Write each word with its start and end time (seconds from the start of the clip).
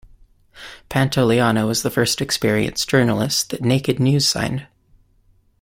Pantoliano 0.89 1.67
was 1.67 1.83
the 1.83 1.91
first 1.91 2.21
experienced 2.21 2.89
journalist 2.89 3.51
that 3.51 3.61
"Naked 3.61 3.99
News" 3.99 4.27
signed. 4.27 4.65